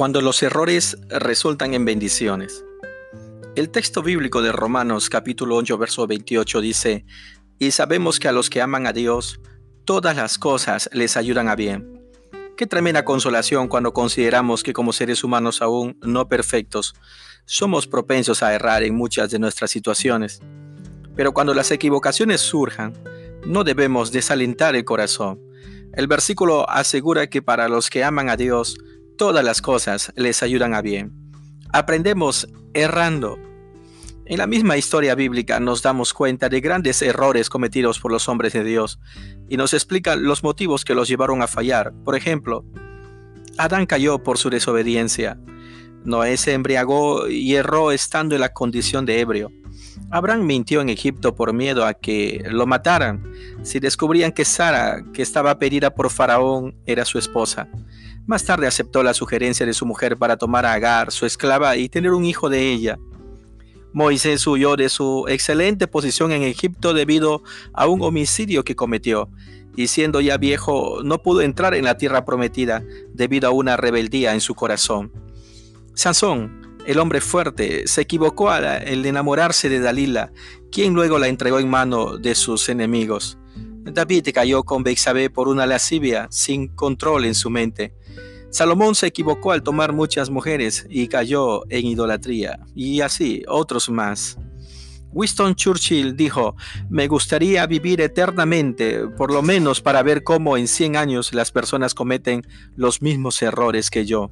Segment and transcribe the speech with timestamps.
[0.00, 2.64] Cuando los errores resultan en bendiciones.
[3.54, 7.04] El texto bíblico de Romanos capítulo 8 verso 28 dice,
[7.58, 9.40] y sabemos que a los que aman a Dios,
[9.84, 12.02] todas las cosas les ayudan a bien.
[12.56, 16.94] Qué tremenda consolación cuando consideramos que como seres humanos aún no perfectos,
[17.44, 20.40] somos propensos a errar en muchas de nuestras situaciones.
[21.14, 22.94] Pero cuando las equivocaciones surjan,
[23.44, 25.38] no debemos desalentar el corazón.
[25.92, 28.78] El versículo asegura que para los que aman a Dios,
[29.20, 31.12] todas las cosas les ayudan a bien.
[31.74, 33.38] Aprendemos errando.
[34.24, 38.54] En la misma historia bíblica nos damos cuenta de grandes errores cometidos por los hombres
[38.54, 38.98] de Dios
[39.46, 41.92] y nos explica los motivos que los llevaron a fallar.
[42.02, 42.64] Por ejemplo,
[43.58, 45.38] Adán cayó por su desobediencia.
[46.02, 49.52] Noé se embriagó y erró estando en la condición de ebrio.
[50.10, 53.22] Abraham mintió en Egipto por miedo a que lo mataran
[53.64, 57.68] si descubrían que Sara, que estaba pedida por Faraón, era su esposa.
[58.26, 61.88] Más tarde aceptó la sugerencia de su mujer para tomar a Agar, su esclava, y
[61.88, 62.98] tener un hijo de ella.
[63.92, 69.28] Moisés huyó de su excelente posición en Egipto debido a un homicidio que cometió,
[69.76, 74.32] y siendo ya viejo no pudo entrar en la tierra prometida debido a una rebeldía
[74.32, 75.12] en su corazón.
[75.94, 80.32] Sansón, el hombre fuerte, se equivocó al enamorarse de Dalila,
[80.70, 83.39] quien luego la entregó en mano de sus enemigos.
[83.84, 87.94] David cayó con Bexabé por una lascivia sin control en su mente.
[88.50, 94.38] Salomón se equivocó al tomar muchas mujeres y cayó en idolatría, y así otros más.
[95.12, 96.56] Winston Churchill dijo,
[96.88, 101.94] me gustaría vivir eternamente, por lo menos para ver cómo en 100 años las personas
[101.94, 104.30] cometen los mismos errores que yo.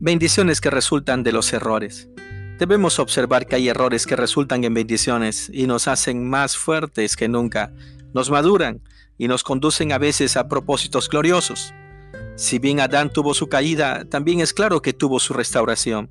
[0.00, 2.08] Bendiciones que resultan de los errores.
[2.58, 7.28] Debemos observar que hay errores que resultan en bendiciones y nos hacen más fuertes que
[7.28, 7.72] nunca,
[8.14, 8.80] nos maduran
[9.18, 11.74] y nos conducen a veces a propósitos gloriosos.
[12.36, 16.10] Si bien Adán tuvo su caída, también es claro que tuvo su restauración.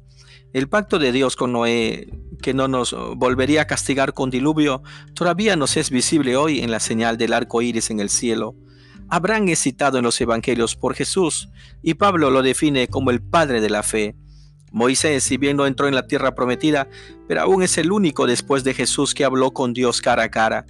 [0.51, 2.09] El pacto de Dios con Noé,
[2.41, 4.83] que no nos volvería a castigar con diluvio,
[5.13, 8.53] todavía nos es visible hoy en la señal del arco iris en el cielo.
[9.07, 11.49] Abraham es citado en los evangelios por Jesús,
[11.81, 14.15] y Pablo lo define como el padre de la fe.
[14.73, 16.87] Moisés, si bien no entró en la tierra prometida,
[17.27, 20.65] pero aún es el único después de Jesús que habló con Dios cara a cara.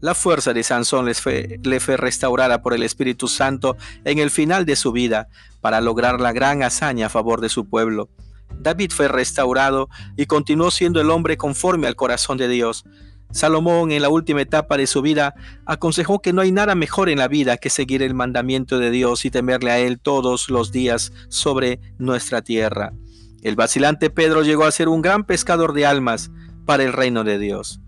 [0.00, 4.66] La fuerza de Sansón fue, le fue restaurada por el Espíritu Santo en el final
[4.66, 5.28] de su vida
[5.60, 8.10] para lograr la gran hazaña a favor de su pueblo.
[8.58, 12.84] David fue restaurado y continuó siendo el hombre conforme al corazón de Dios.
[13.30, 17.18] Salomón en la última etapa de su vida aconsejó que no hay nada mejor en
[17.18, 21.12] la vida que seguir el mandamiento de Dios y temerle a Él todos los días
[21.28, 22.92] sobre nuestra tierra.
[23.44, 26.30] El vacilante Pedro llegó a ser un gran pescador de almas
[26.64, 27.78] para el reino de Dios.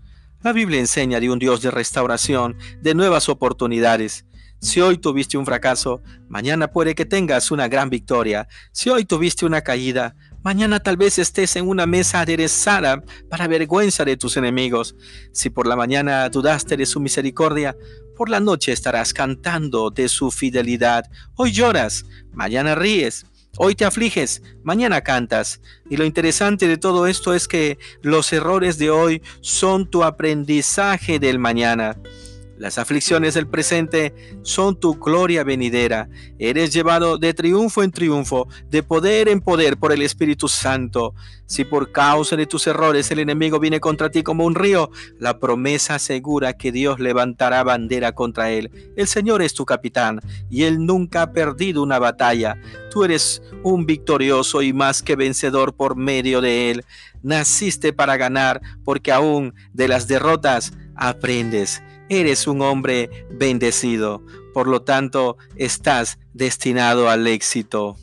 [0.43, 4.27] La Biblia enseña de un Dios de restauración, de nuevas oportunidades.
[4.61, 8.47] Si hoy tuviste un fracaso, mañana puede que tengas una gran victoria.
[8.71, 14.05] Si hoy tuviste una caída, mañana tal vez estés en una mesa aderezada para vergüenza
[14.05, 14.95] de tus enemigos.
[15.33, 17.75] Si por la mañana dudaste de su misericordia,
[18.15, 21.05] por la noche estarás cantando de su fidelidad.
[21.33, 23.25] Hoy lloras, mañana ríes.
[23.59, 25.61] Hoy te afliges, mañana cantas.
[25.89, 31.17] Y lo interesante de todo esto es que los errores de hoy son tu aprendizaje
[31.17, 31.97] del mañana.
[32.57, 36.09] Las aflicciones del presente son tu gloria venidera.
[36.39, 41.13] Eres llevado de triunfo en triunfo, de poder en poder por el Espíritu Santo.
[41.45, 45.39] Si por causa de tus errores el enemigo viene contra ti como un río, la
[45.39, 48.71] promesa asegura que Dios levantará bandera contra él.
[48.95, 50.19] El Señor es tu capitán
[50.49, 52.59] y él nunca ha perdido una batalla.
[52.89, 56.85] Tú eres un victorioso y más que vencedor por medio de él.
[57.21, 61.83] Naciste para ganar porque aún de las derrotas aprendes.
[62.09, 64.23] Eres un hombre bendecido,
[64.53, 67.97] por lo tanto estás destinado al éxito.